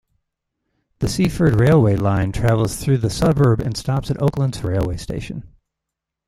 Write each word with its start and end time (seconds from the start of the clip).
The 0.97 1.07
Seaford 1.07 1.59
railway 1.59 1.95
line 1.95 2.31
travels 2.31 2.75
through 2.77 2.97
the 2.97 3.09
suburb 3.11 3.59
and 3.59 3.77
stops 3.77 4.09
at 4.09 4.19
Oaklands 4.19 4.63
railway 4.63 4.97
station. 4.97 5.43